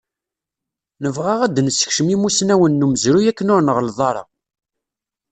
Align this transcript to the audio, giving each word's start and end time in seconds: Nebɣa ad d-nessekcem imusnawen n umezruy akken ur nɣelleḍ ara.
Nebɣa 1.03 1.33
ad 1.43 1.51
d-nessekcem 1.55 2.07
imusnawen 2.15 2.73
n 2.81 2.85
umezruy 2.85 3.25
akken 3.31 3.51
ur 3.55 3.61
nɣelleḍ 3.63 3.99
ara. 4.09 4.23